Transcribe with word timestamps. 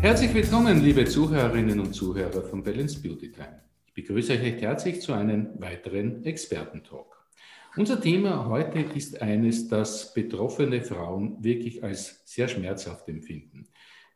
Herzlich 0.00 0.32
willkommen, 0.34 0.84
liebe 0.84 1.04
Zuhörerinnen 1.04 1.80
und 1.80 1.92
Zuhörer 1.92 2.42
von 2.42 2.62
Balance 2.62 3.02
Beauty 3.02 3.32
Time. 3.32 3.60
Ich 3.86 3.94
begrüße 3.94 4.34
euch 4.34 4.40
recht 4.40 4.60
herzlich 4.60 5.00
zu 5.00 5.12
einem 5.12 5.48
weiteren 5.60 6.24
Expertentalk. 6.24 7.16
Unser 7.76 8.00
Thema 8.00 8.46
heute 8.48 8.78
ist 8.78 9.20
eines, 9.20 9.66
das 9.66 10.14
betroffene 10.14 10.82
Frauen 10.82 11.42
wirklich 11.42 11.82
als 11.82 12.22
sehr 12.24 12.46
schmerzhaft 12.46 13.08
empfinden. 13.08 13.66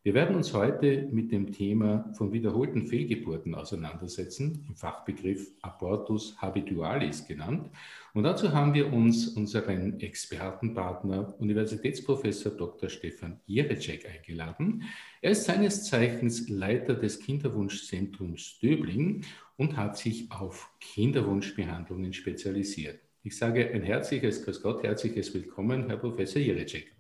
Wir 0.03 0.15
werden 0.15 0.35
uns 0.35 0.55
heute 0.55 1.09
mit 1.11 1.31
dem 1.31 1.53
Thema 1.53 2.11
von 2.15 2.33
wiederholten 2.33 2.87
Fehlgeburten 2.87 3.55
auseinandersetzen, 3.55 4.65
im 4.67 4.75
Fachbegriff 4.75 5.51
Abortus 5.61 6.41
habitualis 6.41 7.27
genannt. 7.27 7.69
Und 8.13 8.25
dazu 8.25 8.53
haben 8.53 8.75
wir 8.75 8.93
uns 8.93 9.29
unseren 9.29 10.01
Expertenpartner, 10.01 11.35
Universitätsprofessor 11.39 12.53
Dr. 12.53 12.89
Stefan 12.89 13.41
Jerecek, 13.47 14.09
eingeladen. 14.09 14.83
Er 15.23 15.31
ist 15.31 15.45
seines 15.45 15.85
Zeichens 15.85 16.49
Leiter 16.49 16.95
des 16.95 17.21
Kinderwunschzentrums 17.21 18.59
Döbling 18.61 19.25
und 19.57 19.77
hat 19.77 19.97
sich 19.97 20.31
auf 20.33 20.71
Kinderwunschbehandlungen 20.81 22.13
spezialisiert. 22.13 22.99
Ich 23.23 23.37
sage 23.37 23.71
ein 23.71 23.83
herzliches 23.83 24.45
Grüß 24.45 24.63
Gott, 24.63 24.83
herzliches 24.83 25.33
Willkommen, 25.33 25.87
Herr 25.89 25.99
Professor 25.99 26.41
Jerecek. 26.41 27.00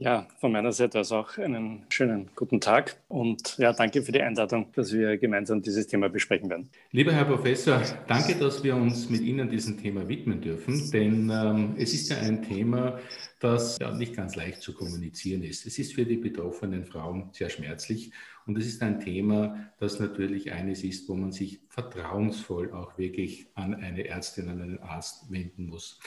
Ja, 0.00 0.28
von 0.38 0.52
meiner 0.52 0.70
Seite 0.70 1.00
aus 1.00 1.10
auch 1.10 1.38
einen 1.38 1.84
schönen 1.88 2.30
guten 2.36 2.60
Tag 2.60 3.02
und 3.08 3.58
ja, 3.58 3.72
danke 3.72 4.00
für 4.00 4.12
die 4.12 4.22
Einladung, 4.22 4.70
dass 4.74 4.92
wir 4.92 5.18
gemeinsam 5.18 5.60
dieses 5.60 5.88
Thema 5.88 6.08
besprechen 6.08 6.48
werden. 6.48 6.70
Lieber 6.92 7.12
Herr 7.12 7.24
Professor, 7.24 7.82
danke, 8.06 8.36
dass 8.36 8.62
wir 8.62 8.76
uns 8.76 9.10
mit 9.10 9.22
Ihnen 9.22 9.50
diesem 9.50 9.76
Thema 9.76 10.08
widmen 10.08 10.40
dürfen, 10.40 10.88
denn 10.92 11.28
ähm, 11.30 11.74
es 11.76 11.94
ist 11.94 12.10
ja 12.10 12.18
ein 12.18 12.44
Thema, 12.44 13.00
das 13.40 13.76
ja 13.80 13.90
nicht 13.92 14.14
ganz 14.14 14.36
leicht 14.36 14.62
zu 14.62 14.72
kommunizieren 14.72 15.42
ist. 15.42 15.66
Es 15.66 15.80
ist 15.80 15.94
für 15.94 16.04
die 16.04 16.16
betroffenen 16.16 16.84
Frauen 16.84 17.30
sehr 17.32 17.50
schmerzlich 17.50 18.12
und 18.46 18.56
es 18.56 18.66
ist 18.66 18.80
ein 18.82 19.00
Thema, 19.00 19.68
das 19.80 19.98
natürlich 19.98 20.52
eines 20.52 20.84
ist, 20.84 21.08
wo 21.08 21.14
man 21.14 21.32
sich 21.32 21.58
vertrauensvoll 21.70 22.70
auch 22.70 22.96
wirklich 22.98 23.48
an 23.56 23.74
eine 23.74 24.06
Ärztin, 24.06 24.48
an 24.48 24.62
einen 24.62 24.78
Arzt 24.78 25.28
wenden 25.28 25.66
muss. 25.66 25.98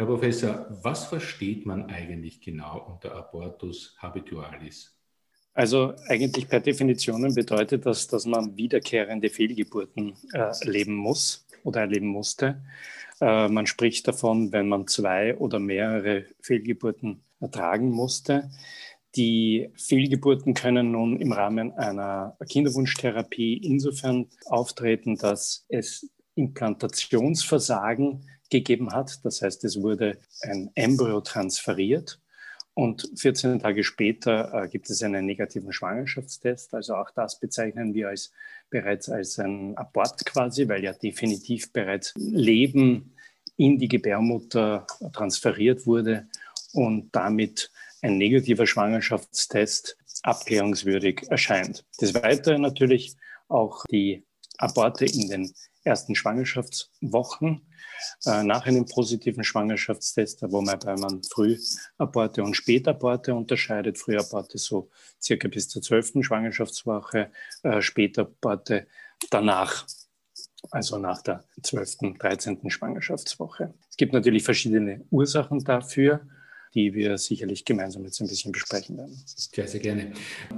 Herr 0.00 0.06
Professor, 0.06 0.66
was 0.82 1.04
versteht 1.04 1.66
man 1.66 1.90
eigentlich 1.90 2.40
genau 2.40 2.86
unter 2.90 3.14
Abortus 3.14 3.94
habitualis? 3.98 4.98
Also 5.52 5.92
eigentlich 6.08 6.48
per 6.48 6.60
Definition 6.60 7.34
bedeutet 7.34 7.84
das, 7.84 8.08
dass 8.08 8.24
man 8.24 8.56
wiederkehrende 8.56 9.28
Fehlgeburten 9.28 10.14
äh, 10.32 10.38
erleben 10.38 10.94
muss 10.94 11.46
oder 11.64 11.82
erleben 11.82 12.06
musste. 12.06 12.62
Äh, 13.20 13.48
man 13.48 13.66
spricht 13.66 14.08
davon, 14.08 14.50
wenn 14.52 14.70
man 14.70 14.86
zwei 14.86 15.36
oder 15.36 15.58
mehrere 15.58 16.24
Fehlgeburten 16.40 17.22
ertragen 17.38 17.90
musste. 17.90 18.48
Die 19.16 19.68
Fehlgeburten 19.74 20.54
können 20.54 20.92
nun 20.92 21.20
im 21.20 21.32
Rahmen 21.32 21.72
einer 21.72 22.38
Kinderwunschtherapie 22.48 23.58
insofern 23.58 24.30
auftreten, 24.46 25.16
dass 25.18 25.66
es 25.68 26.08
Implantationsversagen 26.36 28.24
gegeben 28.50 28.92
hat. 28.92 29.24
Das 29.24 29.42
heißt, 29.42 29.64
es 29.64 29.80
wurde 29.80 30.18
ein 30.42 30.70
Embryo 30.74 31.20
transferiert 31.20 32.20
und 32.74 33.10
14 33.16 33.58
Tage 33.60 33.84
später 33.84 34.64
äh, 34.64 34.68
gibt 34.68 34.88
es 34.90 35.02
einen 35.02 35.26
negativen 35.26 35.72
Schwangerschaftstest. 35.72 36.72
Also 36.74 36.94
auch 36.94 37.10
das 37.10 37.38
bezeichnen 37.40 37.94
wir 37.94 38.08
als, 38.08 38.32
bereits 38.70 39.08
als 39.08 39.38
ein 39.38 39.76
Abort 39.76 40.24
quasi, 40.24 40.68
weil 40.68 40.84
ja 40.84 40.92
definitiv 40.92 41.72
bereits 41.72 42.14
Leben 42.16 43.14
in 43.56 43.78
die 43.78 43.88
Gebärmutter 43.88 44.86
transferiert 45.12 45.86
wurde 45.86 46.28
und 46.72 47.10
damit 47.12 47.70
ein 48.02 48.16
negativer 48.16 48.66
Schwangerschaftstest 48.66 49.98
abklärungswürdig 50.22 51.24
erscheint. 51.28 51.84
Des 52.00 52.14
Weiteren 52.14 52.62
natürlich 52.62 53.16
auch 53.48 53.84
die 53.90 54.24
Aborte 54.58 55.04
in 55.04 55.28
den 55.28 55.54
ersten 55.84 56.14
Schwangerschaftswochen 56.14 57.66
äh, 58.26 58.42
nach 58.42 58.66
einem 58.66 58.86
positiven 58.86 59.44
Schwangerschaftstest, 59.44 60.42
wo 60.50 60.60
man 60.60 60.78
bei 60.78 60.96
man 60.96 61.22
Frühaborte 61.22 62.42
und 62.42 62.54
Spätaborte 62.54 63.34
unterscheidet. 63.34 63.98
Frühaborte 63.98 64.58
so 64.58 64.90
circa 65.20 65.48
bis 65.48 65.68
zur 65.68 65.82
zwölften 65.82 66.22
Schwangerschaftswoche, 66.22 67.30
äh, 67.62 67.80
Spätaborte 67.80 68.86
danach, 69.30 69.86
also 70.70 70.98
nach 70.98 71.22
der 71.22 71.44
zwölften, 71.62 72.18
dreizehnten 72.18 72.70
Schwangerschaftswoche. 72.70 73.74
Es 73.88 73.96
gibt 73.96 74.12
natürlich 74.12 74.44
verschiedene 74.44 75.04
Ursachen 75.10 75.60
dafür 75.64 76.26
die 76.74 76.94
wir 76.94 77.18
sicherlich 77.18 77.64
gemeinsam 77.64 78.04
jetzt 78.04 78.20
ein 78.20 78.28
bisschen 78.28 78.52
besprechen 78.52 78.96
werden. 78.96 79.20
Sehr, 79.26 79.66
sehr 79.66 79.80
gerne. 79.80 80.12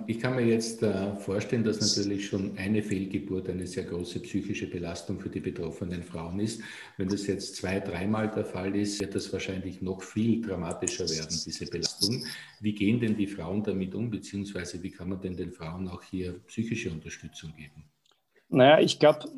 Ich 0.06 0.20
kann 0.20 0.36
mir 0.36 0.44
jetzt 0.44 0.82
äh, 0.82 1.14
vorstellen, 1.16 1.64
dass 1.64 1.80
natürlich 1.80 2.26
schon 2.26 2.56
eine 2.58 2.82
Fehlgeburt 2.82 3.48
eine 3.48 3.66
sehr 3.66 3.84
große 3.84 4.20
psychische 4.20 4.68
Belastung 4.68 5.20
für 5.20 5.30
die 5.30 5.40
betroffenen 5.40 6.02
Frauen 6.02 6.40
ist. 6.40 6.60
Wenn 6.98 7.08
das 7.08 7.26
jetzt 7.26 7.56
zwei, 7.56 7.80
dreimal 7.80 8.30
der 8.30 8.44
Fall 8.44 8.76
ist, 8.76 9.00
wird 9.00 9.14
das 9.14 9.32
wahrscheinlich 9.32 9.80
noch 9.80 10.02
viel 10.02 10.42
dramatischer 10.42 11.08
werden, 11.08 11.40
diese 11.44 11.66
Belastung. 11.66 12.24
Wie 12.60 12.74
gehen 12.74 13.00
denn 13.00 13.16
die 13.16 13.26
Frauen 13.26 13.62
damit 13.62 13.94
um, 13.94 14.10
beziehungsweise 14.10 14.82
wie 14.82 14.90
kann 14.90 15.08
man 15.08 15.20
denn 15.20 15.36
den 15.36 15.52
Frauen 15.52 15.88
auch 15.88 16.02
hier 16.02 16.34
psychische 16.46 16.90
Unterstützung 16.90 17.54
geben? 17.56 17.84
Naja, 18.50 18.80
ich 18.80 18.98
glaube, 18.98 19.30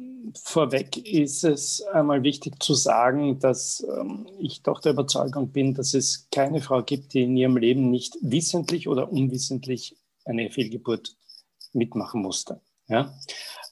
vorweg 0.43 0.97
ist 0.97 1.45
es 1.45 1.83
einmal 1.83 2.23
wichtig 2.23 2.63
zu 2.63 2.75
sagen, 2.75 3.39
dass 3.39 3.87
ähm, 3.99 4.27
ich 4.39 4.63
doch 4.63 4.81
der 4.81 4.93
Überzeugung 4.93 5.51
bin, 5.51 5.75
dass 5.75 5.95
es 5.95 6.29
keine 6.31 6.61
Frau 6.61 6.83
gibt, 6.83 7.15
die 7.15 7.25
in 7.25 7.37
ihrem 7.37 7.57
Leben 7.57 7.91
nicht 7.91 8.17
wissentlich 8.21 8.89
oder 8.89 9.11
unwissentlich 9.13 9.97
eine 10.25 10.51
Fehlgeburt 10.51 11.17
mitmachen 11.73 12.23
musste. 12.23 12.61
Ja? 12.89 13.15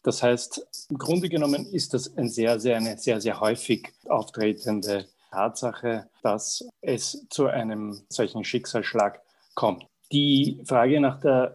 Das 0.03 0.23
heißt, 0.23 0.67
im 0.91 0.99
Grunde 0.99 1.29
genommen 1.29 1.67
ist 1.67 1.95
das 1.95 2.17
ein 2.17 2.29
sehr, 2.29 2.59
sehr, 2.59 2.77
eine 2.77 2.99
sehr, 2.99 3.21
sehr 3.21 3.41
häufig 3.41 3.93
auftretende 4.09 5.07
Tatsache, 5.31 6.09
dass 6.23 6.65
es 6.81 7.27
zu 7.31 7.47
einem 7.47 8.03
solchen 8.09 8.45
Schicksalsschlag 8.45 9.23
kommt. 9.55 9.87
Die 10.11 10.61
Frage 10.67 11.01
nach 11.01 11.21
der 11.21 11.55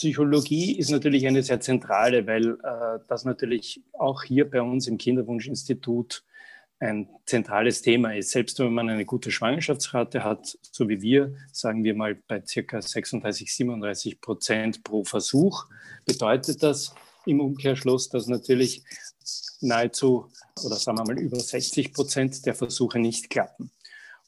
Psychologie 0.00 0.78
ist 0.78 0.90
natürlich 0.90 1.26
eine 1.26 1.42
sehr 1.42 1.60
zentrale, 1.60 2.26
weil 2.26 2.52
äh, 2.62 3.00
das 3.06 3.26
natürlich 3.26 3.82
auch 3.92 4.22
hier 4.22 4.50
bei 4.50 4.62
uns 4.62 4.86
im 4.86 4.96
Kinderwunschinstitut 4.96 6.24
ein 6.78 7.06
zentrales 7.26 7.82
Thema 7.82 8.16
ist. 8.16 8.30
Selbst 8.30 8.58
wenn 8.60 8.72
man 8.72 8.88
eine 8.88 9.04
gute 9.04 9.30
Schwangerschaftsrate 9.30 10.24
hat, 10.24 10.56
so 10.62 10.88
wie 10.88 11.02
wir, 11.02 11.34
sagen 11.52 11.84
wir 11.84 11.94
mal 11.94 12.14
bei 12.14 12.42
circa 12.42 12.80
36, 12.80 13.54
37 13.54 14.22
Prozent 14.22 14.82
pro 14.84 15.04
Versuch, 15.04 15.66
bedeutet 16.06 16.62
das 16.62 16.94
im 17.26 17.42
Umkehrschluss, 17.42 18.08
dass 18.08 18.26
natürlich 18.26 18.82
nahezu 19.60 20.30
oder 20.64 20.76
sagen 20.76 20.96
wir 20.96 21.04
mal 21.04 21.20
über 21.20 21.38
60 21.38 21.92
Prozent 21.92 22.46
der 22.46 22.54
Versuche 22.54 22.98
nicht 22.98 23.28
klappen. 23.28 23.70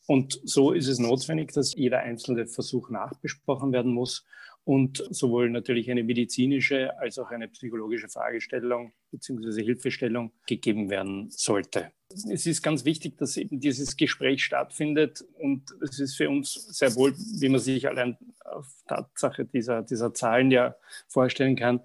Und 0.06 0.38
so 0.44 0.72
ist 0.72 0.88
es 0.88 0.98
notwendig, 0.98 1.52
dass 1.52 1.74
jeder 1.74 2.00
einzelne 2.00 2.46
Versuch 2.46 2.90
nachbesprochen 2.90 3.72
werden 3.72 3.94
muss 3.94 4.26
und 4.64 5.04
sowohl 5.10 5.50
natürlich 5.50 5.90
eine 5.90 6.04
medizinische 6.04 6.98
als 6.98 7.18
auch 7.18 7.30
eine 7.30 7.48
psychologische 7.48 8.08
Fragestellung 8.08 8.92
bzw. 9.10 9.62
Hilfestellung 9.62 10.32
gegeben 10.46 10.88
werden 10.88 11.30
sollte. 11.30 11.92
Es 12.30 12.46
ist 12.46 12.62
ganz 12.62 12.84
wichtig, 12.84 13.16
dass 13.16 13.36
eben 13.36 13.58
dieses 13.58 13.96
Gespräch 13.96 14.44
stattfindet 14.44 15.24
und 15.38 15.62
es 15.82 15.98
ist 15.98 16.16
für 16.16 16.28
uns 16.28 16.52
sehr 16.52 16.94
wohl, 16.94 17.14
wie 17.16 17.48
man 17.48 17.60
sich 17.60 17.88
allein 17.88 18.16
auf 18.44 18.66
Tatsache 18.86 19.46
dieser, 19.46 19.82
dieser 19.82 20.12
Zahlen 20.12 20.50
ja 20.50 20.76
vorstellen 21.08 21.56
kann, 21.56 21.80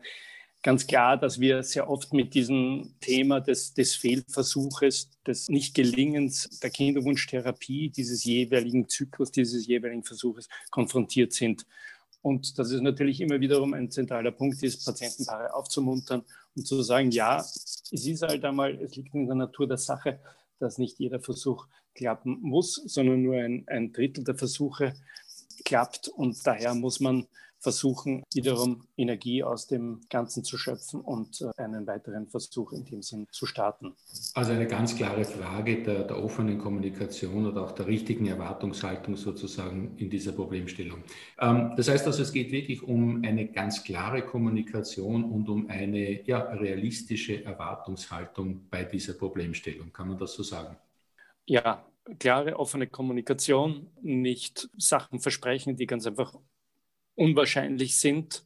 ganz 0.63 0.85
klar, 0.85 1.17
dass 1.17 1.39
wir 1.39 1.63
sehr 1.63 1.89
oft 1.89 2.13
mit 2.13 2.33
diesem 2.33 2.95
Thema 2.99 3.39
des, 3.39 3.73
des 3.73 3.95
Fehlversuches, 3.95 5.09
des 5.25 5.49
Nichtgelingens 5.49 6.59
der 6.61 6.69
Kinderwunschtherapie, 6.69 7.89
dieses 7.89 8.25
jeweiligen 8.25 8.89
Zyklus, 8.89 9.31
dieses 9.31 9.65
jeweiligen 9.65 10.03
Versuches 10.03 10.49
konfrontiert 10.69 11.33
sind. 11.33 11.65
Und 12.27 12.59
dass 12.59 12.71
es 12.71 12.81
natürlich 12.81 13.21
immer 13.21 13.39
wiederum 13.39 13.73
ein 13.73 13.89
zentraler 13.89 14.31
Punkt 14.31 14.61
ist, 14.61 14.83
Patientenpaare 14.83 15.53
aufzumuntern 15.53 16.23
und 16.57 16.67
zu 16.67 16.81
sagen, 16.81 17.09
ja, 17.11 17.39
es 17.39 17.89
ist 17.89 18.21
halt 18.21 18.43
einmal, 18.43 18.75
es 18.81 18.97
liegt 18.97 19.15
in 19.15 19.27
der 19.27 19.35
Natur 19.35 19.65
der 19.65 19.77
Sache, 19.77 20.19
dass 20.59 20.77
nicht 20.77 20.99
jeder 20.99 21.21
Versuch 21.21 21.67
klappen 21.95 22.37
muss, 22.41 22.75
sondern 22.85 23.21
nur 23.21 23.35
ein, 23.35 23.63
ein 23.67 23.93
Drittel 23.93 24.25
der 24.25 24.35
Versuche 24.35 24.93
klappt. 25.63 26.09
Und 26.09 26.45
daher 26.45 26.75
muss 26.75 26.99
man 26.99 27.27
versuchen, 27.67 28.23
wiederum 28.33 28.87
Energie 28.95 29.43
aus 29.43 29.67
dem 29.67 29.99
Ganzen 30.09 30.45
zu 30.45 30.57
schöpfen 30.57 31.01
und 31.01 31.41
äh, 31.41 31.61
einen 31.61 31.85
weiteren 31.85 32.25
Versuch 32.25 32.71
in 32.71 32.85
dem 32.85 33.01
Sinn 33.01 33.27
zu 33.29 33.45
starten. 33.45 33.93
Also 34.35 34.53
eine 34.53 34.67
ganz 34.67 34.95
klare 34.95 35.25
Frage 35.25 35.83
der, 35.83 36.05
der 36.05 36.23
offenen 36.23 36.59
Kommunikation 36.59 37.45
oder 37.45 37.63
auch 37.63 37.73
der 37.73 37.87
richtigen 37.87 38.27
Erwartungshaltung 38.27 39.17
sozusagen 39.17 39.97
in 39.97 40.09
dieser 40.09 40.31
Problemstellung. 40.31 41.03
Ähm, 41.41 41.73
das 41.75 41.89
heißt 41.89 42.07
also, 42.07 42.21
es 42.21 42.31
geht 42.31 42.53
wirklich 42.53 42.83
um 42.83 43.21
eine 43.25 43.47
ganz 43.47 43.83
klare 43.83 44.21
Kommunikation 44.21 45.25
und 45.25 45.49
um 45.49 45.69
eine 45.69 46.25
ja, 46.25 46.39
realistische 46.39 47.43
Erwartungshaltung 47.43 48.69
bei 48.69 48.85
dieser 48.85 49.15
Problemstellung. 49.15 49.91
Kann 49.91 50.07
man 50.07 50.17
das 50.17 50.31
so 50.31 50.43
sagen? 50.43 50.77
Ja, 51.45 51.85
klare, 52.17 52.57
offene 52.57 52.87
Kommunikation, 52.87 53.91
nicht 54.01 54.69
Sachen 54.77 55.19
versprechen, 55.19 55.75
die 55.75 55.85
ganz 55.85 56.07
einfach 56.07 56.33
unwahrscheinlich 57.17 57.97
sind, 57.97 58.43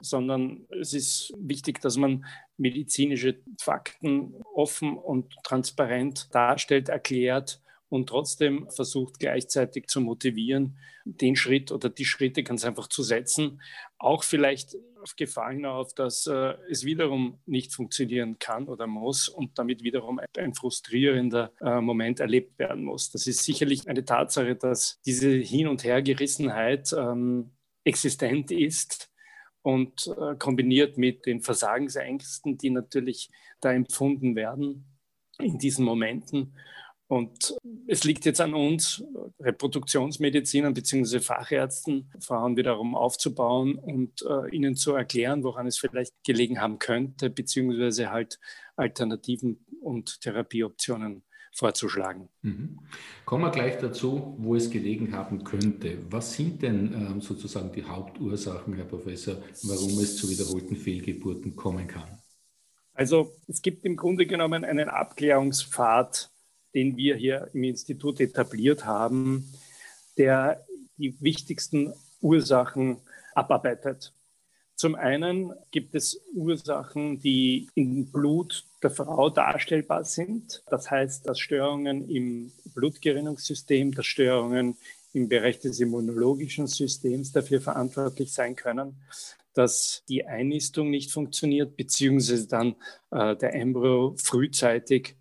sondern 0.00 0.66
es 0.80 0.94
ist 0.94 1.32
wichtig, 1.36 1.80
dass 1.80 1.96
man 1.96 2.24
medizinische 2.56 3.40
Fakten 3.60 4.34
offen 4.54 4.96
und 4.96 5.34
transparent 5.42 6.34
darstellt, 6.34 6.88
erklärt 6.88 7.60
und 7.88 8.08
trotzdem 8.08 8.68
versucht 8.70 9.18
gleichzeitig 9.18 9.88
zu 9.88 10.00
motivieren, 10.00 10.78
den 11.04 11.34
Schritt 11.34 11.72
oder 11.72 11.88
die 11.88 12.04
Schritte 12.04 12.42
ganz 12.42 12.64
einfach 12.64 12.88
zu 12.88 13.02
setzen. 13.02 13.60
Auch 13.98 14.22
vielleicht 14.22 14.76
auf 15.02 15.16
Gefahr 15.16 15.50
hinauf, 15.50 15.94
dass 15.94 16.26
äh, 16.26 16.54
es 16.70 16.84
wiederum 16.84 17.40
nicht 17.46 17.74
funktionieren 17.74 18.38
kann 18.38 18.68
oder 18.68 18.86
muss 18.86 19.28
und 19.28 19.58
damit 19.58 19.82
wiederum 19.82 20.20
ein 20.36 20.54
frustrierender 20.54 21.52
äh, 21.60 21.80
Moment 21.80 22.20
erlebt 22.20 22.58
werden 22.58 22.84
muss. 22.84 23.10
Das 23.10 23.26
ist 23.26 23.44
sicherlich 23.44 23.88
eine 23.88 24.04
Tatsache, 24.04 24.56
dass 24.56 25.00
diese 25.04 25.30
Hin- 25.30 25.68
und 25.68 25.84
Hergerissenheit 25.84 26.92
ähm, 26.92 27.50
existent 27.84 28.50
ist 28.50 29.10
und 29.62 30.06
äh, 30.06 30.36
kombiniert 30.36 30.98
mit 30.98 31.26
den 31.26 31.40
Versagensängsten, 31.40 32.58
die 32.58 32.70
natürlich 32.70 33.30
da 33.60 33.72
empfunden 33.72 34.36
werden 34.36 34.86
in 35.38 35.58
diesen 35.58 35.84
Momenten 35.84 36.54
und 37.10 37.56
es 37.88 38.04
liegt 38.04 38.24
jetzt 38.24 38.40
an 38.40 38.54
uns, 38.54 39.02
Reproduktionsmedizinern 39.40 40.74
bzw. 40.74 41.18
Fachärzten, 41.18 42.08
Frauen 42.20 42.56
wiederum 42.56 42.94
aufzubauen 42.94 43.74
und 43.74 44.22
äh, 44.22 44.54
ihnen 44.54 44.76
zu 44.76 44.94
erklären, 44.94 45.42
woran 45.42 45.66
es 45.66 45.76
vielleicht 45.76 46.14
gelegen 46.22 46.60
haben 46.60 46.78
könnte, 46.78 47.28
beziehungsweise 47.28 48.12
halt 48.12 48.38
Alternativen 48.76 49.66
und 49.80 50.20
Therapieoptionen 50.20 51.24
vorzuschlagen. 51.52 52.28
Mhm. 52.42 52.78
Kommen 53.24 53.44
wir 53.44 53.50
gleich 53.50 53.78
dazu, 53.78 54.36
wo 54.38 54.54
es 54.54 54.70
gelegen 54.70 55.14
haben 55.14 55.44
könnte. 55.44 55.98
Was 56.10 56.34
sind 56.34 56.62
denn 56.62 56.92
ähm, 56.94 57.20
sozusagen 57.20 57.72
die 57.72 57.84
Hauptursachen, 57.84 58.74
Herr 58.74 58.84
Professor, 58.84 59.36
warum 59.64 59.98
es 59.98 60.16
zu 60.16 60.30
wiederholten 60.30 60.76
Fehlgeburten 60.76 61.56
kommen 61.56 61.86
kann? 61.86 62.20
Also 62.94 63.32
es 63.46 63.62
gibt 63.62 63.84
im 63.84 63.96
Grunde 63.96 64.26
genommen 64.26 64.64
einen 64.64 64.88
Abklärungspfad, 64.88 66.30
den 66.74 66.96
wir 66.96 67.16
hier 67.16 67.50
im 67.52 67.64
Institut 67.64 68.20
etabliert 68.20 68.84
haben, 68.84 69.52
der 70.16 70.64
die 70.96 71.20
wichtigsten 71.20 71.92
Ursachen 72.20 72.98
abarbeitet. 73.34 74.12
Zum 74.80 74.94
einen 74.94 75.52
gibt 75.72 75.94
es 75.94 76.22
Ursachen, 76.32 77.20
die 77.20 77.68
im 77.74 78.06
Blut 78.10 78.64
der 78.82 78.88
Frau 78.88 79.28
darstellbar 79.28 80.04
sind. 80.04 80.62
Das 80.70 80.90
heißt, 80.90 81.28
dass 81.28 81.38
Störungen 81.38 82.08
im 82.08 82.50
Blutgerinnungssystem, 82.74 83.92
dass 83.92 84.06
Störungen 84.06 84.78
im 85.12 85.28
Bereich 85.28 85.58
des 85.60 85.80
immunologischen 85.80 86.66
Systems 86.66 87.30
dafür 87.30 87.60
verantwortlich 87.60 88.32
sein 88.32 88.56
können, 88.56 88.96
dass 89.52 90.02
die 90.08 90.24
Einnistung 90.24 90.88
nicht 90.88 91.12
funktioniert, 91.12 91.76
beziehungsweise 91.76 92.48
dann 92.48 92.74
äh, 93.10 93.36
der 93.36 93.52
Embryo 93.52 94.14
frühzeitig 94.16 95.14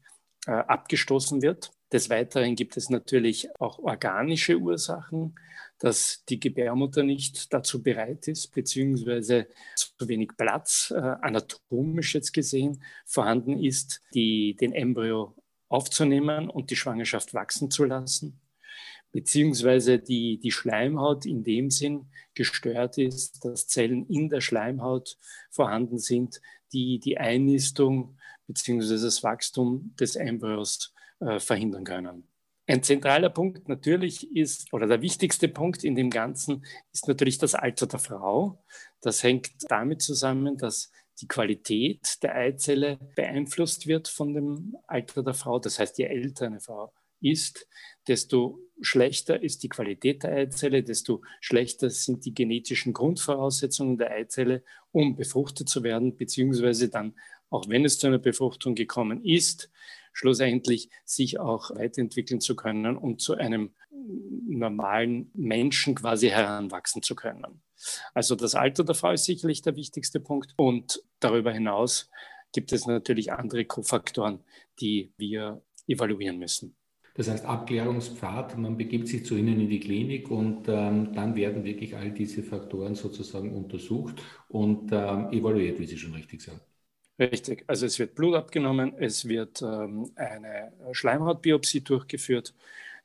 äh, 0.48 0.52
abgestoßen 0.52 1.42
wird. 1.42 1.74
Des 1.92 2.10
Weiteren 2.10 2.56
gibt 2.56 2.78
es 2.78 2.90
natürlich 2.90 3.50
auch 3.60 3.80
organische 3.80 4.58
Ursachen, 4.58 5.36
dass 5.80 6.24
die 6.26 6.40
Gebärmutter 6.40 7.04
nicht 7.04 7.52
dazu 7.54 7.82
bereit 7.82 8.28
ist, 8.28 8.54
beziehungsweise 8.54 9.48
zu 9.76 10.08
wenig 10.08 10.32
Platz, 10.38 10.94
äh, 10.96 11.00
anatomisch 11.00 12.14
jetzt 12.14 12.34
gesehen, 12.34 12.84
vorhanden 13.06 13.58
ist, 13.58 14.02
die, 14.14 14.56
den 14.56 14.74
Embryo 14.74 15.36
aufzunehmen 15.70 16.50
und 16.50 16.70
die 16.70 16.76
Schwangerschaft 16.76 17.34
wachsen 17.34 17.72
zu 17.72 17.86
lassen, 17.86 18.40
beziehungsweise 19.12 20.00
die, 20.00 20.40
die 20.40 20.52
Schleimhaut 20.52 21.26
in 21.26 21.44
dem 21.44 21.72
Sinn 21.72 22.08
gestört 22.34 22.98
ist, 22.98 23.46
dass 23.46 23.68
Zellen 23.68 24.06
in 24.08 24.30
der 24.30 24.42
Schleimhaut 24.42 25.18
vorhanden 25.50 25.98
sind, 25.98 26.42
die 26.74 27.00
die 27.00 27.18
Einnistung 27.18 28.18
beziehungsweise 28.48 29.06
das 29.06 29.24
Wachstum 29.24 29.96
des 30.00 30.16
Embryos 30.16 30.94
äh, 31.20 31.40
verhindern 31.40 31.84
können. 31.84 32.28
Ein 32.68 32.84
zentraler 32.84 33.30
Punkt 33.30 33.68
natürlich 33.68 34.36
ist, 34.36 34.72
oder 34.74 34.86
der 34.86 35.02
wichtigste 35.02 35.48
Punkt 35.48 35.84
in 35.84 35.96
dem 35.96 36.12
Ganzen 36.12 36.64
ist 36.94 37.08
natürlich 37.08 37.40
das 37.40 37.56
Alter 37.56 37.88
der 37.88 38.00
Frau. 38.00 38.64
Das 39.02 39.24
hängt 39.24 39.50
damit 39.70 40.04
zusammen, 40.04 40.56
dass 40.58 40.92
die 41.20 41.28
Qualität 41.28 42.22
der 42.22 42.36
Eizelle 42.36 43.00
beeinflusst 43.16 43.88
wird 43.88 44.08
von 44.08 44.34
dem 44.34 44.76
Alter 44.86 45.24
der 45.24 45.34
Frau. 45.34 45.58
Das 45.58 45.80
heißt, 45.80 45.98
je 45.98 46.06
älter 46.06 46.46
eine 46.46 46.60
Frau 46.60 46.94
ist, 47.22 47.68
desto 48.08 48.60
schlechter 48.82 49.42
ist 49.42 49.64
die 49.64 49.70
Qualität 49.70 50.24
der 50.24 50.34
Eizelle, 50.34 50.84
desto 50.84 51.24
schlechter 51.42 51.90
sind 51.90 52.24
die 52.26 52.34
genetischen 52.34 52.94
Grundvoraussetzungen 52.94 53.98
der 53.98 54.12
Eizelle, 54.12 54.64
um 54.92 55.16
befruchtet 55.16 55.70
zu 55.70 55.84
werden, 55.84 56.16
beziehungsweise 56.16 56.90
dann 56.90 57.16
auch 57.50 57.68
wenn 57.68 57.86
es 57.86 57.98
zu 57.98 58.08
einer 58.08 58.20
Befruchtung 58.20 58.76
gekommen 58.76 59.24
ist, 59.26 59.72
schlussendlich 60.14 60.90
sich 61.06 61.40
auch 61.40 61.72
weiterentwickeln 61.72 62.42
zu 62.42 62.56
können 62.56 62.98
und 62.98 63.22
zu 63.22 63.36
einem 63.36 63.74
normalen 64.48 65.32
Menschen 65.34 65.96
quasi 65.96 66.30
heranwachsen 66.30 67.02
zu 67.02 67.16
können. 67.16 67.62
Also 68.14 68.36
das 68.36 68.56
Alter 68.56 68.84
der 68.84 68.96
Frau 68.96 69.12
ist 69.12 69.26
sicherlich 69.26 69.62
der 69.62 69.76
wichtigste 69.76 70.20
Punkt 70.20 70.54
und 70.58 71.02
darüber 71.20 71.52
hinaus 71.52 72.10
gibt 72.52 72.72
es 72.74 72.88
natürlich 72.88 73.32
andere 73.32 73.66
Kofaktoren, 73.66 74.44
die 74.80 75.14
wir 75.18 75.62
evaluieren 75.88 76.40
müssen. 76.40 76.76
Das 77.16 77.30
heißt 77.30 77.46
Abklärungspfad, 77.46 78.58
man 78.58 78.78
begibt 78.78 79.08
sich 79.08 79.26
zu 79.26 79.36
Ihnen 79.36 79.60
in 79.60 79.70
die 79.70 79.80
Klinik 79.80 80.32
und 80.32 80.70
ähm, 80.70 81.12
dann 81.14 81.36
werden 81.36 81.66
wirklich 81.66 81.96
all 81.96 82.12
diese 82.12 82.44
Faktoren 82.44 82.96
sozusagen 82.96 83.54
untersucht 83.54 84.22
und 84.48 84.92
ähm, 84.94 85.30
evaluiert, 85.32 85.80
wie 85.80 85.86
Sie 85.86 85.98
schon 85.98 86.14
richtig 86.14 86.42
sagen. 86.42 86.62
Richtig. 87.20 87.66
Also 87.68 87.86
es 87.86 88.00
wird 88.00 88.16
Blut 88.16 88.36
abgenommen, 88.36 88.94
es 88.98 89.28
wird 89.28 89.62
ähm, 89.62 90.10
eine 90.16 90.72
Schleimhautbiopsie 90.94 91.82
durchgeführt, 91.82 92.54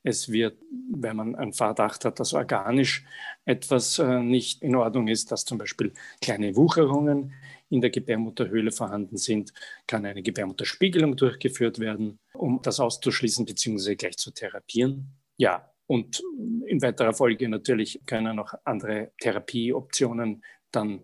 es 0.04 0.30
wird, 0.30 0.56
wenn 0.92 1.16
man 1.16 1.34
einen 1.34 1.52
Verdacht 1.52 2.04
hat, 2.04 2.20
dass 2.20 2.32
organisch 2.34 3.04
etwas 3.44 3.98
äh, 3.98 4.20
nicht 4.20 4.62
in 4.62 4.76
Ordnung 4.76 5.08
ist, 5.08 5.32
dass 5.32 5.44
zum 5.44 5.58
Beispiel 5.58 5.92
kleine 6.20 6.54
Wucherungen 6.54 7.32
in 7.70 7.80
der 7.80 7.90
Gebärmutterhöhle 7.90 8.70
vorhanden 8.70 9.16
sind, 9.16 9.52
kann 9.86 10.04
eine 10.04 10.22
Gebärmutterspiegelung 10.22 11.16
durchgeführt 11.16 11.80
werden, 11.80 12.20
um 12.34 12.60
das 12.62 12.78
auszuschließen 12.78 13.46
bzw. 13.46 13.96
gleich 13.96 14.18
zu 14.18 14.30
therapieren. 14.30 15.08
Ja, 15.38 15.72
und 15.86 16.22
in 16.66 16.80
weiterer 16.82 17.14
Folge 17.14 17.48
natürlich 17.48 18.00
können 18.06 18.36
noch 18.36 18.54
andere 18.64 19.10
Therapieoptionen 19.20 20.44
dann 20.70 21.00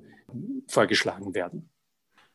vorgeschlagen 0.68 1.34
werden. 1.34 1.69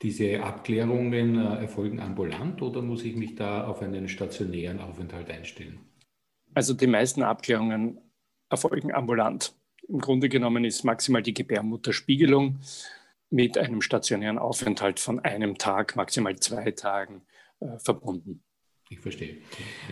Diese 0.05 0.43
Abklärungen 0.43 1.35
äh, 1.35 1.61
erfolgen 1.61 1.99
ambulant 1.99 2.61
oder 2.61 2.83
muss 2.83 3.03
ich 3.03 3.15
mich 3.15 3.33
da 3.33 3.65
auf 3.65 3.81
einen 3.81 4.07
stationären 4.07 4.79
Aufenthalt 4.79 5.31
einstellen? 5.31 5.79
Also 6.53 6.75
die 6.75 6.85
meisten 6.85 7.23
Abklärungen 7.23 7.99
erfolgen 8.47 8.93
ambulant. 8.93 9.55
Im 9.87 9.97
Grunde 9.97 10.29
genommen 10.29 10.63
ist 10.63 10.83
maximal 10.83 11.23
die 11.23 11.33
Gebärmutterspiegelung 11.33 12.59
mit 13.31 13.57
einem 13.57 13.81
stationären 13.81 14.37
Aufenthalt 14.37 14.99
von 14.99 15.21
einem 15.21 15.57
Tag, 15.57 15.95
maximal 15.95 16.35
zwei 16.35 16.69
Tagen 16.69 17.23
äh, 17.59 17.79
verbunden. 17.79 18.43
Ich 18.89 18.99
verstehe. 18.99 19.37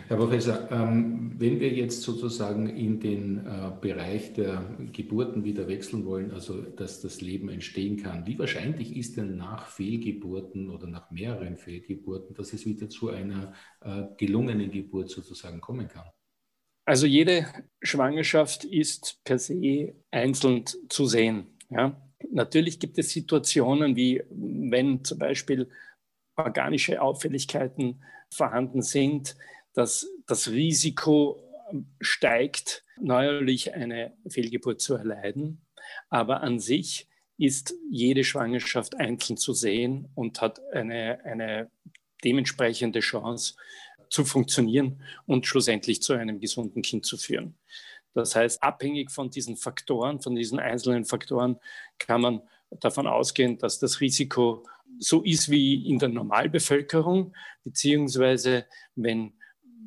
Herr 0.07 0.17
Professor, 0.17 0.69
ähm, 0.71 1.33
wenn 1.37 1.59
wir 1.59 1.69
jetzt 1.69 2.03
sozusagen 2.03 2.69
in 2.69 2.99
den 2.99 3.39
äh, 3.39 3.71
Bereich 3.81 4.33
der 4.33 4.63
Geburten 4.91 5.43
wieder 5.43 5.67
wechseln 5.67 6.05
wollen, 6.05 6.29
also 6.29 6.61
dass 6.61 7.01
das 7.01 7.19
Leben 7.19 7.49
entstehen 7.49 7.97
kann, 7.97 8.27
wie 8.27 8.37
wahrscheinlich 8.37 8.95
ist 8.95 9.17
denn 9.17 9.35
nach 9.35 9.65
Fehlgeburten 9.65 10.69
oder 10.69 10.85
nach 10.85 11.09
mehreren 11.09 11.57
Fehlgeburten, 11.57 12.35
dass 12.35 12.53
es 12.53 12.67
wieder 12.67 12.87
zu 12.87 13.09
einer 13.09 13.53
äh, 13.81 14.03
gelungenen 14.17 14.69
Geburt 14.69 15.09
sozusagen 15.09 15.59
kommen 15.59 15.87
kann? 15.87 16.05
Also 16.85 17.07
jede 17.07 17.47
Schwangerschaft 17.81 18.63
ist 18.63 19.23
per 19.23 19.39
se 19.39 19.95
einzeln 20.11 20.65
zu 20.89 21.07
sehen. 21.07 21.57
Ja? 21.71 21.99
Natürlich 22.31 22.79
gibt 22.79 22.99
es 22.99 23.09
Situationen 23.09 23.95
wie 23.95 24.21
wenn 24.29 25.03
zum 25.03 25.17
Beispiel 25.17 25.67
organische 26.35 27.01
Auffälligkeiten 27.01 28.03
vorhanden 28.33 28.81
sind, 28.81 29.35
dass 29.73 30.07
das 30.27 30.49
Risiko 30.49 31.39
steigt, 32.01 32.83
neuerlich 32.99 33.73
eine 33.73 34.13
Fehlgeburt 34.27 34.81
zu 34.81 34.95
erleiden. 34.95 35.61
Aber 36.09 36.41
an 36.41 36.59
sich 36.59 37.07
ist 37.37 37.73
jede 37.89 38.23
Schwangerschaft 38.23 38.95
einzeln 38.95 39.37
zu 39.37 39.53
sehen 39.53 40.09
und 40.15 40.41
hat 40.41 40.61
eine, 40.71 41.23
eine 41.25 41.71
dementsprechende 42.23 42.99
Chance 42.99 43.55
zu 44.09 44.23
funktionieren 44.23 45.01
und 45.25 45.47
schlussendlich 45.47 46.01
zu 46.01 46.13
einem 46.13 46.39
gesunden 46.39 46.81
Kind 46.83 47.05
zu 47.05 47.17
führen. 47.17 47.55
Das 48.13 48.35
heißt, 48.35 48.61
abhängig 48.61 49.11
von 49.11 49.31
diesen 49.31 49.57
Faktoren, 49.57 50.19
von 50.21 50.35
diesen 50.35 50.59
einzelnen 50.59 51.03
Faktoren, 51.03 51.59
kann 51.97 52.21
man 52.21 52.41
davon 52.69 53.07
ausgehen, 53.07 53.57
dass 53.57 53.79
das 53.79 54.01
Risiko 54.01 54.67
so 54.99 55.21
ist 55.23 55.49
wie 55.49 55.89
in 55.89 55.99
der 55.99 56.09
Normalbevölkerung, 56.09 57.33
beziehungsweise 57.63 58.65
wenn 58.95 59.33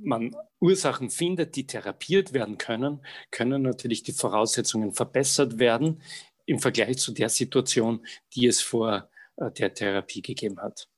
man 0.03 0.35
Ursachen 0.61 1.11
findet, 1.11 1.57
die 1.57 1.67
therapiert 1.67 2.33
werden 2.33 2.59
können, 2.59 3.01
können 3.31 3.63
natürlich 3.63 4.03
die 4.03 4.13
Voraussetzungen 4.13 4.93
verbessert 4.93 5.59
werden 5.59 6.01
im 6.45 6.59
Vergleich 6.59 6.99
zu 6.99 7.13
der 7.13 7.29
Situation, 7.29 8.07
die 8.35 8.47
es 8.47 8.61
vor 8.61 9.09
äh, 9.37 9.51
der 9.51 9.75
Therapie 9.75 10.23
gegeben 10.23 10.59
hat. 10.61 10.89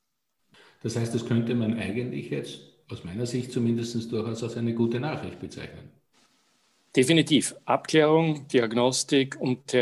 Das 0.83 0.97
heißt, 0.97 1.15
das 1.15 1.27
könnte 1.27 1.55
man 1.55 1.79
eigentlich 1.79 2.31
jetzt 2.31 2.61
aus 2.89 3.05
meiner 3.05 3.27
Sicht 3.27 3.53
zumindest 3.53 4.11
durchaus 4.13 4.43
als 4.43 4.57
eine 4.57 4.75
gute 4.75 5.01
Nachricht 5.01 5.41
bezeichnen. 5.41 5.91
Definitiv. 6.95 7.55
Abklärung, 7.65 8.49
Diagnostik 8.49 9.39
und 9.41 9.73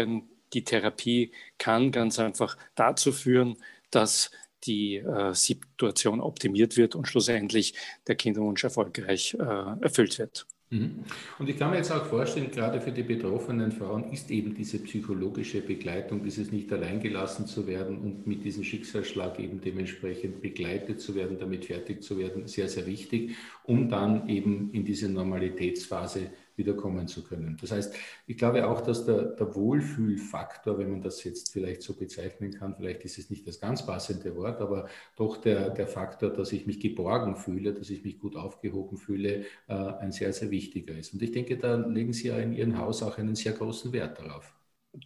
die 0.53 0.65
Therapie 0.65 1.33
kann 1.59 1.93
ganz 1.93 2.19
einfach 2.19 2.57
dazu 2.75 3.13
führen, 3.13 3.57
dass 3.91 4.31
die 4.65 4.97
äh, 4.97 5.35
Situation 5.35 6.21
optimiert 6.21 6.77
wird 6.77 6.95
und 6.95 7.07
schlussendlich 7.07 7.75
der 8.07 8.17
Kinderwunsch 8.17 8.65
erfolgreich 8.65 9.37
äh, 9.39 9.83
erfüllt 9.83 10.19
wird. 10.19 10.47
Mhm. 10.71 11.05
Und 11.39 11.49
ich 11.49 11.57
kann 11.57 11.71
mir 11.71 11.77
jetzt 11.77 11.93
auch 11.93 12.07
vorstellen, 12.07 12.51
gerade 12.51 12.81
für 12.81 12.91
die 12.91 13.05
betroffenen 13.05 13.71
Frauen 13.71 14.11
ist 14.11 14.33
eben 14.33 14.55
diese 14.55 14.81
psychologische 14.81 15.61
Begleitung, 15.61 16.25
dieses 16.25 16.51
nicht 16.51 16.73
alleingelassen 16.73 17.47
zu 17.47 17.69
werden 17.69 17.99
und 17.99 18.27
mit 18.27 18.45
diesem 18.45 18.65
Schicksalsschlag 18.65 19.39
eben 19.39 19.61
dementsprechend 19.61 20.43
begleitet 20.43 21.01
zu 21.01 21.15
werden, 21.15 21.39
damit 21.39 21.67
fertig 21.67 22.03
zu 22.03 22.19
werden, 22.19 22.49
sehr, 22.49 22.69
sehr 22.69 22.87
wichtig, 22.87 23.37
um 23.63 23.89
dann 23.89 24.29
eben 24.29 24.71
in 24.73 24.85
diese 24.85 25.09
Normalitätsphase 25.09 26.31
wiederkommen 26.57 27.09
zu 27.09 27.25
können. 27.25 27.57
Das 27.61 27.71
heißt, 27.71 27.95
ich 28.27 28.37
glaube 28.37 28.67
auch, 28.67 28.81
dass 28.81 29.05
der, 29.05 29.23
der, 29.23 29.55
Wohlfühlfaktor, 29.55 30.79
wenn 30.79 30.91
man 30.91 31.03
das 31.03 31.23
jetzt 31.25 31.53
vielleicht 31.53 31.83
so 31.83 31.95
bezeichnen 31.95 32.53
kann, 32.53 32.75
vielleicht 32.77 33.05
ist 33.05 33.19
es 33.19 33.31
nicht 33.31 33.47
das 33.47 33.61
ganz 33.61 33.85
passende 33.87 34.35
Wort, 34.37 34.61
aber 34.61 34.89
doch 35.17 35.37
der, 35.37 35.71
der 35.71 35.87
Faktor, 35.87 36.31
dass 36.31 36.53
ich 36.53 36.67
mich 36.67 36.81
geborgen 36.81 37.37
fühle, 37.37 37.73
dass 37.73 37.91
ich 37.91 38.05
mich 38.05 38.19
gut 38.19 38.37
aufgehoben 38.37 38.97
fühle, 38.97 39.45
äh, 39.69 39.75
ein 39.75 40.13
sehr, 40.13 40.33
sehr 40.33 40.51
wichtiger 40.51 40.97
ist. 40.97 41.13
Und 41.15 41.23
ich 41.23 41.33
denke, 41.33 41.57
da 41.57 41.77
legen 41.77 42.13
Sie 42.13 42.29
ja 42.29 42.39
in 42.39 42.53
Ihrem 42.53 42.79
Haus 42.79 43.03
auch 43.03 43.19
einen 43.19 43.35
sehr 43.35 43.53
großen 43.53 43.93
Wert 43.93 44.19
darauf. 44.19 44.53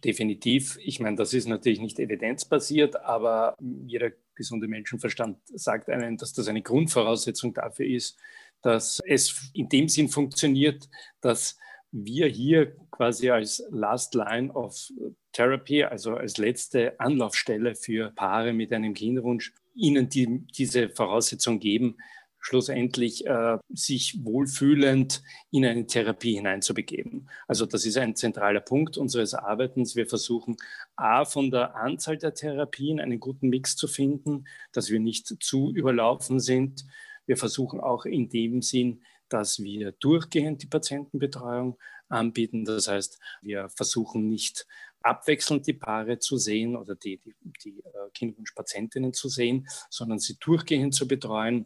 Definitiv. 0.05 0.77
Ich 0.81 1.01
meine, 1.01 1.17
das 1.17 1.33
ist 1.33 1.47
natürlich 1.47 1.81
nicht 1.81 1.99
evidenzbasiert, 1.99 2.95
aber 3.03 3.57
jeder 3.59 4.11
gesunde 4.35 4.69
Menschenverstand 4.69 5.37
sagt 5.53 5.89
einen, 5.89 6.15
dass 6.15 6.31
das 6.31 6.47
eine 6.47 6.61
Grundvoraussetzung 6.61 7.53
dafür 7.53 7.85
ist, 7.85 8.17
dass 8.61 9.01
es 9.05 9.51
in 9.53 9.69
dem 9.69 9.87
Sinn 9.89 10.09
funktioniert, 10.09 10.89
dass 11.21 11.57
wir 11.91 12.27
hier 12.27 12.75
quasi 12.91 13.29
als 13.29 13.63
Last 13.69 14.15
Line 14.15 14.51
of 14.53 14.91
Therapy, 15.33 15.83
also 15.83 16.15
als 16.15 16.37
letzte 16.37 16.99
Anlaufstelle 16.99 17.75
für 17.75 18.11
Paare 18.11 18.53
mit 18.53 18.71
einem 18.71 18.93
Kinderwunsch, 18.93 19.53
ihnen 19.73 20.09
die, 20.09 20.45
diese 20.57 20.89
Voraussetzung 20.89 21.59
geben, 21.59 21.97
schlussendlich 22.41 23.25
äh, 23.27 23.57
sich 23.69 24.25
wohlfühlend 24.25 25.21
in 25.51 25.63
eine 25.63 25.85
Therapie 25.85 26.33
hineinzubegeben. 26.33 27.29
Also 27.47 27.65
das 27.67 27.85
ist 27.85 27.97
ein 27.97 28.15
zentraler 28.15 28.61
Punkt 28.61 28.97
unseres 28.97 29.35
Arbeitens. 29.35 29.95
Wir 29.95 30.07
versuchen 30.07 30.57
A, 30.95 31.23
von 31.23 31.51
der 31.51 31.75
Anzahl 31.75 32.17
der 32.17 32.33
Therapien 32.33 32.99
einen 32.99 33.19
guten 33.19 33.49
Mix 33.49 33.75
zu 33.75 33.87
finden, 33.87 34.45
dass 34.71 34.89
wir 34.89 34.99
nicht 34.99 35.35
zu 35.39 35.71
überlaufen 35.71 36.39
sind 36.39 36.85
wir 37.25 37.37
versuchen 37.37 37.79
auch 37.79 38.05
in 38.05 38.29
dem 38.29 38.61
Sinn, 38.61 39.03
dass 39.29 39.61
wir 39.63 39.93
durchgehend 39.93 40.61
die 40.61 40.67
Patientenbetreuung 40.67 41.77
anbieten. 42.09 42.65
Das 42.65 42.87
heißt, 42.87 43.19
wir 43.41 43.69
versuchen 43.69 44.27
nicht 44.27 44.67
abwechselnd 45.01 45.65
die 45.65 45.73
Paare 45.73 46.19
zu 46.19 46.37
sehen 46.37 46.75
oder 46.75 46.95
die, 46.95 47.17
die, 47.17 47.33
die 47.63 47.79
äh, 47.79 48.09
Kinderwunschpatientinnen 48.13 49.13
zu 49.13 49.29
sehen, 49.29 49.67
sondern 49.89 50.19
sie 50.19 50.37
durchgehend 50.39 50.93
zu 50.93 51.07
betreuen 51.07 51.65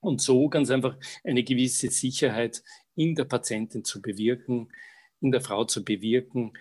und 0.00 0.20
so 0.20 0.48
ganz 0.48 0.70
einfach 0.70 0.96
eine 1.24 1.42
gewisse 1.42 1.90
Sicherheit 1.90 2.62
in 2.94 3.14
der 3.14 3.24
Patientin 3.24 3.84
zu 3.84 4.00
bewirken, 4.00 4.68
in 5.20 5.32
der 5.32 5.40
Frau 5.40 5.64
zu 5.64 5.84
bewirken, 5.84 6.52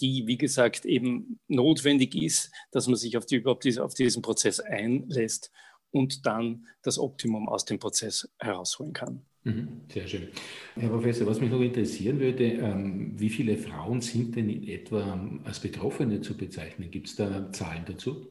die, 0.00 0.26
wie 0.26 0.38
gesagt, 0.38 0.84
eben 0.86 1.40
notwendig 1.48 2.14
ist, 2.14 2.52
dass 2.70 2.86
man 2.86 2.96
sich 2.96 3.16
auf, 3.16 3.26
die, 3.26 3.44
auf 3.44 3.94
diesen 3.94 4.22
Prozess 4.22 4.60
einlässt 4.60 5.50
und 5.90 6.26
dann 6.26 6.66
das 6.82 6.98
Optimum 6.98 7.48
aus 7.48 7.64
dem 7.64 7.78
Prozess 7.78 8.28
herausholen 8.38 8.92
kann. 8.92 9.22
Mhm, 9.44 9.82
sehr 9.92 10.06
schön. 10.06 10.28
Herr 10.74 10.90
Professor, 10.90 11.26
was 11.26 11.40
mich 11.40 11.50
noch 11.50 11.60
interessieren 11.60 12.20
würde, 12.20 12.44
ähm, 12.44 13.18
wie 13.18 13.30
viele 13.30 13.56
Frauen 13.56 14.00
sind 14.00 14.36
denn 14.36 14.50
in 14.50 14.68
etwa 14.68 15.18
als 15.44 15.60
Betroffene 15.60 16.20
zu 16.20 16.36
bezeichnen? 16.36 16.90
Gibt 16.90 17.08
es 17.08 17.16
da 17.16 17.50
Zahlen 17.52 17.84
dazu? 17.86 18.28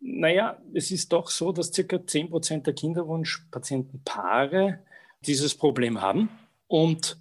Naja, 0.00 0.60
es 0.74 0.90
ist 0.90 1.12
doch 1.12 1.30
so, 1.30 1.52
dass 1.52 1.72
circa 1.72 2.04
10 2.04 2.30
Prozent 2.30 2.66
der 2.66 2.74
Kinderwunschpatientenpaare 2.74 4.80
dieses 5.26 5.54
Problem 5.54 6.00
haben 6.00 6.28
und 6.66 7.20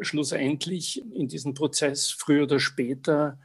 schlussendlich 0.00 1.02
in 1.14 1.28
diesen 1.28 1.54
Prozess 1.54 2.10
früher 2.10 2.44
oder 2.44 2.60
später 2.60 3.38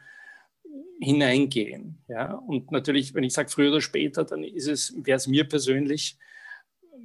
hineingehen. 0.99 2.03
Ja? 2.07 2.33
Und 2.33 2.71
natürlich, 2.71 3.13
wenn 3.13 3.23
ich 3.23 3.33
sage 3.33 3.49
früher 3.49 3.71
oder 3.71 3.81
später, 3.81 4.23
dann 4.23 4.43
ist 4.43 4.67
es, 4.67 4.93
wäre 4.97 5.17
es 5.17 5.27
mir 5.27 5.47
persönlich 5.47 6.17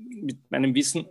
mit 0.09 0.50
meinem 0.50 0.75
Wissen 0.75 1.07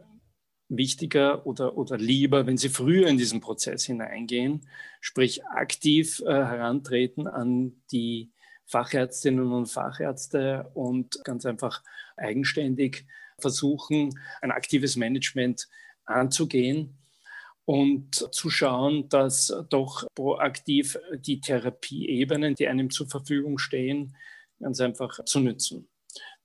wichtiger 0.70 1.46
oder, 1.46 1.78
oder 1.78 1.98
lieber, 1.98 2.46
wenn 2.46 2.58
Sie 2.58 2.70
früher 2.70 3.08
in 3.08 3.18
diesen 3.18 3.40
Prozess 3.40 3.86
hineingehen, 3.86 4.68
sprich 5.00 5.46
aktiv 5.46 6.22
äh, 6.26 6.32
herantreten 6.32 7.28
an 7.28 7.82
die 7.92 8.32
Fachärztinnen 8.66 9.52
und 9.54 9.68
Fachärzte 9.68 10.70
und 10.74 11.24
ganz 11.24 11.46
einfach 11.46 11.84
eigenständig 12.18 13.06
versuchen, 13.40 14.20
ein 14.42 14.52
aktives 14.52 14.98
Management 14.98 15.70
anzugehen 16.04 16.98
und 17.68 18.34
zu 18.34 18.50
schauen, 18.50 19.10
dass 19.10 19.54
doch 19.70 20.08
proaktiv 20.16 20.98
die 21.18 21.42
Therapieebenen, 21.42 22.56
die 22.56 22.70
einem 22.70 22.90
zur 22.90 23.10
Verfügung 23.10 23.58
stehen, 23.58 24.16
ganz 24.62 24.80
einfach 24.80 25.26
zu 25.26 25.42
nützen. 25.42 25.90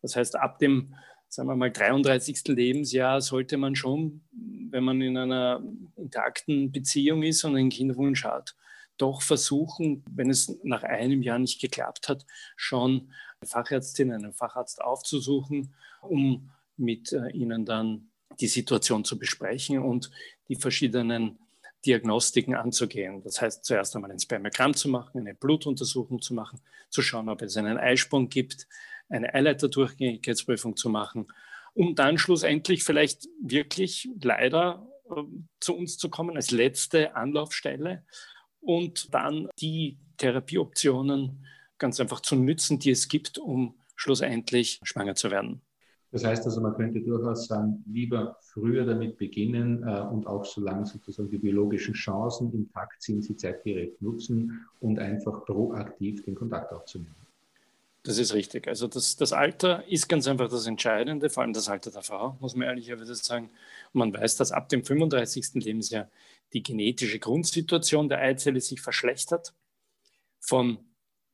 Das 0.01 0.17
heißt, 0.17 0.35
ab 0.35 0.59
dem, 0.59 0.97
sagen 1.29 1.49
wir 1.49 1.55
mal, 1.55 1.71
33. 1.71 2.49
Lebensjahr 2.49 3.21
sollte 3.21 3.57
man 3.57 3.77
schon, 3.77 4.23
wenn 4.33 4.83
man 4.83 5.01
in 5.01 5.17
einer 5.17 5.63
intakten 5.95 6.73
Beziehung 6.73 7.23
ist 7.23 7.45
und 7.45 7.55
einen 7.55 7.71
Kinderwunsch 7.71 8.25
hat, 8.25 8.57
doch 8.97 9.23
versuchen, 9.23 10.05
wenn 10.11 10.29
es 10.29 10.59
nach 10.65 10.83
einem 10.83 11.23
Jahr 11.23 11.39
nicht 11.39 11.61
geklappt 11.61 12.09
hat, 12.09 12.27
schon 12.57 13.13
eine 13.41 13.49
Fachärztin, 13.49 14.11
einen 14.11 14.33
Facharzt 14.33 14.83
aufzusuchen, 14.83 15.73
um 16.01 16.51
mit 16.77 17.13
äh, 17.13 17.31
ihnen 17.31 17.65
dann 17.65 18.11
die 18.41 18.49
Situation 18.49 19.05
zu 19.05 19.19
besprechen 19.19 19.79
und 19.79 20.11
die 20.53 20.61
verschiedenen 20.61 21.39
Diagnostiken 21.87 22.55
anzugehen. 22.55 23.23
Das 23.23 23.41
heißt, 23.41 23.65
zuerst 23.65 23.97
einmal 23.97 24.13
ein 24.13 24.21
Spermiogramm 24.21 24.75
zu 24.75 24.91
machen, 24.91 25.21
eine 25.21 25.35
Blutuntersuchung 25.35 26.21
zu 26.21 26.35
machen, 26.35 26.61
zu 26.91 27.01
schauen, 27.01 27.31
ob 27.31 27.41
es 27.41 27.57
einen 27.57 27.79
Eisprung 27.79 28.29
gibt, 28.29 28.69
eine 29.09 29.33
Eileiterdurchgängigkeitsprüfung 29.33 30.77
zu 30.77 30.91
machen, 30.91 31.27
um 31.73 31.95
dann 31.95 32.19
schlussendlich 32.19 32.85
vielleicht 32.85 33.29
wirklich 33.41 34.11
leider 34.23 34.87
äh, 35.11 35.23
zu 35.59 35.75
uns 35.75 35.97
zu 35.97 36.11
kommen 36.11 36.37
als 36.37 36.51
letzte 36.51 37.17
Anlaufstelle 37.17 38.05
und 38.61 39.13
dann 39.15 39.49
die 39.59 39.99
Therapieoptionen 40.19 41.47
ganz 41.79 41.99
einfach 41.99 42.21
zu 42.21 42.37
nützen, 42.37 42.79
die 42.79 42.91
es 42.91 43.09
gibt, 43.09 43.39
um 43.39 43.81
schlussendlich 43.97 44.81
schwanger 44.83 45.15
zu 45.15 45.31
werden. 45.31 45.63
Das 46.13 46.25
heißt 46.25 46.45
also, 46.45 46.61
man 46.61 46.75
könnte 46.75 47.01
durchaus 47.01 47.47
sagen, 47.47 47.83
lieber 47.91 48.37
früher 48.41 48.85
damit 48.85 49.17
beginnen 49.17 49.83
äh, 49.83 50.01
und 50.03 50.27
auch 50.27 50.45
solange 50.45 50.85
sozusagen 50.85 51.31
die 51.31 51.39
biologischen 51.39 51.95
Chancen 51.95 52.53
intakt 52.53 53.03
sind, 53.03 53.25
sie 53.25 53.35
zeitgerecht 53.35 54.01
nutzen 54.03 54.67
und 54.81 54.99
einfach 54.99 55.47
proaktiv 55.47 56.23
den 56.25 56.35
Kontakt 56.35 56.71
aufzunehmen. 56.71 57.15
Das 58.03 58.19
ist 58.19 58.35
richtig. 58.35 58.69
Also 58.69 58.89
das, 58.89 59.17
das 59.17 59.33
Alter 59.33 59.89
ist 59.89 60.09
ganz 60.09 60.29
einfach 60.29 60.51
das 60.51 60.67
Entscheidende, 60.67 61.31
vor 61.31 61.45
allem 61.45 61.55
das 61.55 61.69
Alter 61.69 61.91
der 61.91 62.03
Frau, 62.03 62.37
muss 62.41 62.55
man 62.55 62.69
ehrlicherweise 62.69 63.15
sagen. 63.15 63.49
Und 63.93 63.99
man 63.99 64.13
weiß, 64.13 64.37
dass 64.37 64.53
ab 64.53 64.69
dem 64.69 64.85
35. 64.85 65.55
Lebensjahr 65.55 66.11
die 66.53 66.63
genetische 66.63 67.21
Grundsituation 67.21 68.11
der 68.11 68.19
Eizelle 68.19 68.61
sich 68.61 68.83
verschlechtert. 68.83 69.55
Von 70.41 70.79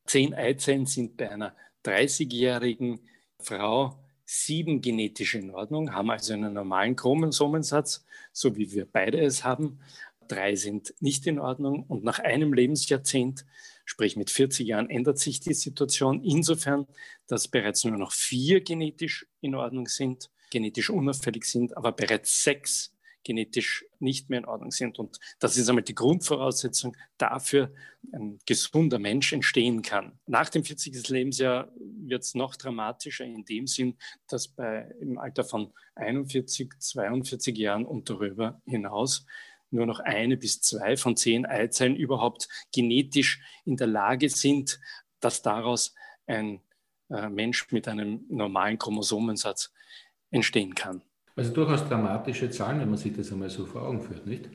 zehn 0.06 0.35
Eizellen 0.35 0.87
sind 0.87 1.16
bei 1.16 1.30
einer 1.30 1.56
30-jährigen 1.85 3.00
Frau 3.40 3.99
sieben 4.30 4.82
genetisch 4.82 5.35
in 5.35 5.50
Ordnung, 5.50 5.94
haben 5.94 6.11
also 6.11 6.35
einen 6.35 6.52
normalen 6.52 6.97
Chromosomensatz, 6.97 8.04
so 8.30 8.56
wie 8.56 8.73
wir 8.73 8.85
beide 8.85 9.18
es 9.20 9.42
haben. 9.42 9.80
Drei 10.28 10.54
sind 10.54 10.92
nicht 11.00 11.26
in 11.26 11.38
Ordnung 11.38 11.85
und 11.85 12.04
nach 12.04 12.18
einem 12.18 12.52
Lebensjahrzehnt, 12.52 13.47
sprich 13.87 14.16
mit 14.16 14.28
40 14.28 14.66
Jahren, 14.66 14.90
ändert 14.90 15.18
sich 15.18 15.40
die 15.40 15.54
Situation 15.54 16.23
insofern, 16.23 16.87
dass 17.26 17.49
bereits 17.49 17.85
nur 17.85 17.97
noch 17.97 18.12
vier 18.12 18.61
genetisch 18.61 19.26
in 19.40 19.54
Ordnung 19.54 19.88
sind, 19.88 20.30
genetisch 20.50 20.90
unauffällig 20.90 21.47
sind, 21.47 21.75
aber 21.75 21.92
bereits 21.92 22.44
sechs 22.44 22.94
genetisch 23.28 23.85
nicht 23.99 24.30
mehr 24.30 24.38
in 24.38 24.47
Ordnung 24.47 24.70
sind. 24.70 24.99
Und 24.99 25.18
das 25.38 25.58
ist 25.58 25.68
einmal 25.68 25.85
die 25.85 25.94
Grundvoraussetzung 25.94 26.97
dafür, 27.18 27.70
ein 28.11 28.38
gesunder 28.47 28.99
Mensch 28.99 29.35
entstehen 29.35 29.82
kann. 29.82 30.18
Nach 30.26 30.49
dem 30.49 30.64
40. 30.64 31.08
Lebensjahr 31.08 31.70
wird 31.76 32.23
es 32.23 32.35
noch 32.35 32.56
dramatischer 32.56 33.26
in 33.26 33.44
dem 33.44 33.66
Sinn, 33.66 33.99
dass 34.28 34.49
bei 34.49 34.90
im 34.99 35.18
Alter 35.18 35.44
von 35.44 35.75
41, 35.97 36.73
42 36.78 37.56
Jahren 37.58 37.85
und 37.85 38.08
darüber 38.08 38.62
hinaus 38.64 39.26
nur 39.70 39.85
noch 39.85 40.00
eine 40.00 40.38
bis 40.38 40.62
zwei 40.62 40.97
von 40.97 41.14
zehn 41.14 41.44
Eizellen 41.44 41.97
überhaupt 41.97 42.49
genetisch 42.73 43.42
in 43.66 43.76
der 43.76 43.88
Lage 43.88 44.30
sind, 44.30 44.80
dass 45.20 45.42
daraus 45.42 45.94
ein 46.26 46.62
äh, 47.11 47.28
Mensch 47.28 47.70
mit 47.73 47.88
einem 47.88 48.25
normalen 48.30 48.78
Chromosomensatz 48.78 49.70
entstehen 50.30 50.75
kann. 50.75 51.02
Also 51.38 51.54
durchaus 51.54 51.88
dramatische 51.88 52.50
Zahlen, 52.50 52.80
wenn 52.80 52.90
man 52.90 52.99
sich 52.99 53.14
das 53.16 53.33
einmal 53.33 53.49
so 53.49 53.64
vor 53.64 53.80
Augen 53.83 54.02
führt, 54.02 54.26
nicht? 54.26 54.50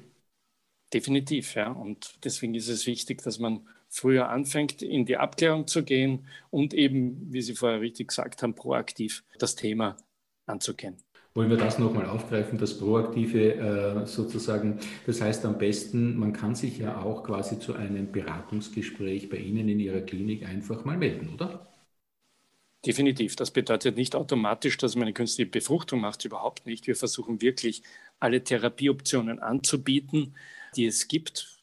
Definitiv, 0.94 1.56
ja. 1.56 1.72
Und 1.72 2.20
deswegen 2.24 2.54
ist 2.54 2.68
es 2.68 2.86
wichtig, 2.86 3.22
dass 3.24 3.40
man 3.40 3.68
früher 3.90 4.30
anfängt, 4.30 4.82
in 4.82 5.06
die 5.06 5.18
Abklärung 5.18 5.68
zu 5.68 5.84
gehen 5.84 6.28
und 6.52 6.74
eben, 6.74 7.34
wie 7.34 7.42
Sie 7.42 7.56
vorher 7.56 7.82
richtig 7.82 8.10
gesagt 8.10 8.44
haben, 8.44 8.54
proaktiv 8.54 9.24
das 9.40 9.56
Thema 9.56 9.98
anzugehen. 10.46 10.98
Wollen 11.36 11.50
wir 11.50 11.58
das 11.58 11.80
nochmal 11.80 12.06
aufgreifen, 12.08 12.60
das 12.60 12.78
Proaktive 12.78 13.56
äh, 13.56 14.06
sozusagen? 14.06 14.80
Das 15.08 15.20
heißt 15.22 15.46
am 15.46 15.58
besten, 15.58 16.16
man 16.18 16.32
kann 16.34 16.54
sich 16.54 16.78
ja 16.78 17.02
auch 17.02 17.24
quasi 17.24 17.60
zu 17.60 17.74
einem 17.74 18.12
Beratungsgespräch 18.12 19.30
bei 19.30 19.38
Ihnen 19.38 19.68
in 19.68 19.80
Ihrer 19.80 20.02
Klinik 20.02 20.48
einfach 20.48 20.86
mal 20.86 20.98
melden, 20.98 21.30
oder? 21.34 21.73
Definitiv. 22.86 23.38
Das 23.38 23.52
bedeutet 23.52 23.96
nicht 23.96 24.14
automatisch, 24.14 24.78
dass 24.78 24.96
man 24.96 25.04
eine 25.04 25.14
künstliche 25.14 25.50
Befruchtung 25.50 26.02
macht, 26.02 26.26
überhaupt 26.26 26.66
nicht. 26.66 26.86
Wir 26.86 26.98
versuchen 26.98 27.42
wirklich, 27.42 27.82
alle 28.20 28.44
Therapieoptionen 28.44 29.40
anzubieten, 29.40 30.36
die 30.76 30.86
es 30.86 31.08
gibt, 31.08 31.60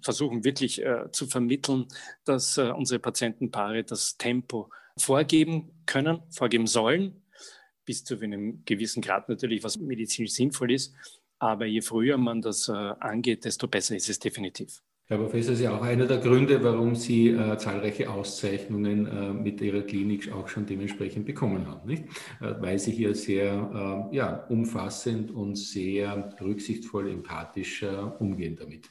versuchen 0.00 0.44
wirklich 0.44 0.82
äh, 0.82 1.10
zu 1.12 1.26
vermitteln, 1.26 1.88
dass 2.24 2.56
äh, 2.56 2.70
unsere 2.70 3.00
Patientenpaare 3.00 3.84
das 3.84 4.16
Tempo 4.16 4.70
vorgeben 4.96 5.70
können, 5.84 6.22
vorgeben 6.30 6.66
sollen, 6.66 7.22
bis 7.84 8.04
zu 8.04 8.18
einem 8.18 8.64
gewissen 8.64 9.02
Grad 9.02 9.28
natürlich, 9.28 9.62
was 9.62 9.78
medizinisch 9.78 10.32
sinnvoll 10.32 10.72
ist. 10.72 10.94
Aber 11.38 11.66
je 11.66 11.80
früher 11.82 12.16
man 12.16 12.40
das 12.40 12.68
äh, 12.68 12.72
angeht, 12.72 13.44
desto 13.44 13.68
besser 13.68 13.96
ist 13.96 14.08
es 14.08 14.18
definitiv. 14.18 14.82
Herr 15.10 15.18
Professor, 15.18 15.54
ist 15.54 15.60
ja 15.60 15.76
auch 15.76 15.82
einer 15.82 16.06
der 16.06 16.18
Gründe, 16.18 16.62
warum 16.62 16.94
Sie 16.94 17.30
äh, 17.30 17.58
zahlreiche 17.58 18.08
Auszeichnungen 18.08 19.08
äh, 19.08 19.32
mit 19.32 19.60
Ihrer 19.60 19.82
Klinik 19.82 20.30
auch 20.30 20.46
schon 20.46 20.66
dementsprechend 20.66 21.26
bekommen 21.26 21.66
haben, 21.66 21.88
nicht? 21.88 22.04
Äh, 22.40 22.54
weil 22.60 22.78
Sie 22.78 22.92
hier 22.92 23.16
sehr 23.16 24.08
äh, 24.12 24.16
ja, 24.16 24.46
umfassend 24.48 25.32
und 25.32 25.56
sehr 25.58 26.32
rücksichtsvoll, 26.40 27.10
empathisch 27.10 27.82
äh, 27.82 27.88
umgehen 28.20 28.56
damit. 28.56 28.88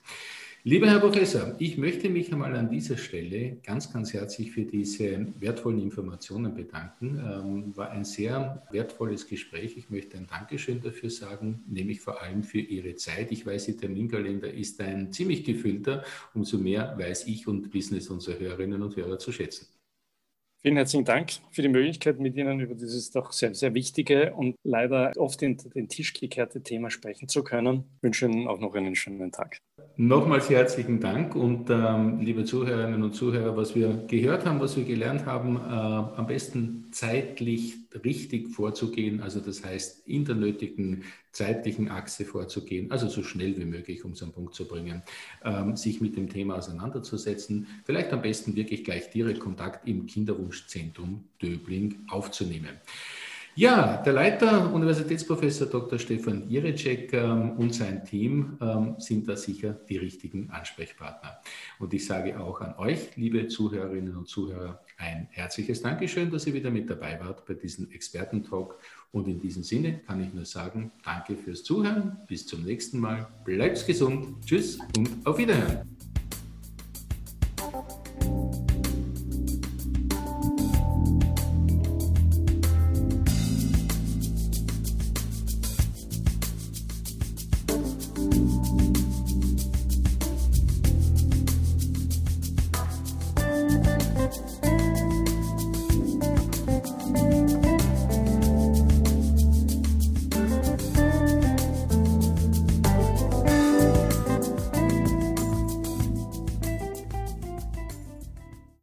Lieber 0.69 0.85
Herr 0.85 0.99
Professor, 0.99 1.55
ich 1.57 1.79
möchte 1.79 2.09
mich 2.09 2.31
einmal 2.31 2.55
an 2.55 2.69
dieser 2.69 2.95
Stelle 2.95 3.57
ganz, 3.63 3.91
ganz 3.91 4.13
herzlich 4.13 4.51
für 4.51 4.65
diese 4.65 5.25
wertvollen 5.39 5.81
Informationen 5.81 6.53
bedanken. 6.53 7.17
Ähm, 7.17 7.75
war 7.75 7.89
ein 7.89 8.05
sehr 8.05 8.61
wertvolles 8.69 9.27
Gespräch. 9.27 9.77
Ich 9.77 9.89
möchte 9.89 10.17
ein 10.17 10.27
Dankeschön 10.27 10.79
dafür 10.79 11.09
sagen, 11.09 11.63
nämlich 11.67 12.01
vor 12.01 12.21
allem 12.21 12.43
für 12.43 12.59
Ihre 12.59 12.93
Zeit. 12.93 13.31
Ich 13.31 13.47
weiß, 13.47 13.67
Ihr 13.69 13.77
Terminkalender 13.77 14.53
ist 14.53 14.79
ein 14.79 15.11
ziemlich 15.11 15.43
gefüllter. 15.43 16.03
Umso 16.35 16.59
mehr 16.59 16.93
weiß 16.99 17.25
ich 17.25 17.47
und 17.47 17.73
wissen 17.73 17.97
es 17.97 18.11
unsere 18.11 18.37
Hörerinnen 18.37 18.83
und 18.83 18.95
Hörer 18.95 19.17
zu 19.17 19.31
schätzen. 19.31 19.69
Vielen 20.61 20.75
herzlichen 20.75 21.05
Dank 21.05 21.31
für 21.49 21.63
die 21.63 21.69
Möglichkeit, 21.69 22.19
mit 22.19 22.35
Ihnen 22.35 22.59
über 22.59 22.75
dieses 22.75 23.09
doch 23.09 23.31
sehr, 23.31 23.55
sehr 23.55 23.73
wichtige 23.73 24.35
und 24.35 24.53
leider 24.63 25.13
oft 25.17 25.41
in 25.41 25.57
den 25.57 25.89
Tisch 25.89 26.13
gekehrte 26.13 26.61
Thema 26.61 26.91
sprechen 26.91 27.27
zu 27.27 27.43
können. 27.43 27.85
Ich 27.97 28.03
wünsche 28.03 28.27
Ihnen 28.27 28.47
auch 28.47 28.59
noch 28.59 28.75
einen 28.75 28.93
schönen 28.93 29.31
Tag. 29.31 29.57
Nochmals 30.01 30.49
herzlichen 30.49 31.01
Dank 31.01 31.35
und 31.35 31.69
ähm, 31.69 32.21
liebe 32.21 32.45
Zuhörerinnen 32.45 33.03
und 33.03 33.13
Zuhörer, 33.13 33.57
was 33.57 33.75
wir 33.75 34.05
gehört 34.07 34.45
haben, 34.45 34.61
was 34.61 34.77
wir 34.77 34.85
gelernt 34.85 35.25
haben, 35.25 35.57
äh, 35.57 35.59
am 35.59 36.25
besten 36.25 36.87
zeitlich 36.91 37.75
richtig 38.05 38.47
vorzugehen, 38.47 39.19
also 39.19 39.41
das 39.41 39.65
heißt 39.65 40.07
in 40.07 40.23
der 40.23 40.35
nötigen 40.35 41.03
zeitlichen 41.33 41.89
Achse 41.89 42.23
vorzugehen, 42.23 42.91
also 42.91 43.09
so 43.09 43.23
schnell 43.23 43.57
wie 43.57 43.65
möglich, 43.65 44.05
um 44.05 44.13
es 44.13 44.23
am 44.23 44.31
Punkt 44.31 44.55
zu 44.55 44.69
bringen, 44.69 45.03
ähm, 45.43 45.75
sich 45.75 45.99
mit 45.99 46.15
dem 46.15 46.29
Thema 46.29 46.55
auseinanderzusetzen, 46.55 47.67
vielleicht 47.83 48.13
am 48.13 48.21
besten 48.21 48.55
wirklich 48.55 48.85
gleich 48.85 49.09
direkt 49.09 49.41
Kontakt 49.41 49.85
im 49.85 50.05
Kinderwunschzentrum 50.05 51.25
Döbling 51.41 52.05
aufzunehmen. 52.07 52.77
Ja, 53.55 53.97
der 53.97 54.13
Leiter, 54.13 54.73
Universitätsprofessor 54.73 55.67
Dr. 55.67 55.99
Stefan 55.99 56.49
Irecek 56.49 57.11
ähm, 57.13 57.51
und 57.57 57.75
sein 57.75 58.05
Team 58.05 58.57
ähm, 58.61 58.95
sind 58.99 59.27
da 59.27 59.35
sicher 59.35 59.73
die 59.73 59.97
richtigen 59.97 60.49
Ansprechpartner. 60.49 61.41
Und 61.77 61.93
ich 61.93 62.05
sage 62.05 62.39
auch 62.39 62.61
an 62.61 62.75
euch, 62.77 63.15
liebe 63.17 63.47
Zuhörerinnen 63.47 64.15
und 64.15 64.27
Zuhörer, 64.27 64.79
ein 64.97 65.27
herzliches 65.31 65.81
Dankeschön, 65.81 66.31
dass 66.31 66.47
ihr 66.47 66.53
wieder 66.53 66.71
mit 66.71 66.89
dabei 66.89 67.19
wart 67.19 67.45
bei 67.45 67.53
diesem 67.53 67.91
Expertentalk. 67.91 68.77
Und 69.11 69.27
in 69.27 69.39
diesem 69.39 69.63
Sinne 69.63 69.99
kann 69.99 70.23
ich 70.23 70.33
nur 70.33 70.45
sagen, 70.45 70.91
danke 71.03 71.35
fürs 71.35 71.63
Zuhören. 71.63 72.17
Bis 72.27 72.45
zum 72.45 72.63
nächsten 72.63 72.99
Mal. 72.99 73.27
Bleibt 73.43 73.85
gesund. 73.85 74.45
Tschüss 74.45 74.79
und 74.95 75.09
auf 75.25 75.37
Wiederhören. 75.37 75.88